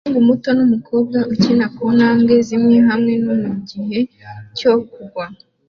[0.03, 3.99] umuhungu muto numukobwa ukina kuntambwe zimwe hanze mugihe
[4.57, 5.25] cyo kugwa